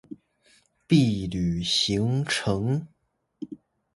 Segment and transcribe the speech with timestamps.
[0.87, 2.87] 畢旅行程